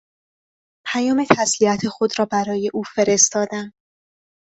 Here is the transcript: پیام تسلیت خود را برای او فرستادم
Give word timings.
پیام 0.85 1.25
تسلیت 1.37 1.87
خود 1.87 2.19
را 2.19 2.25
برای 2.25 2.69
او 2.73 2.83
فرستادم 2.83 3.73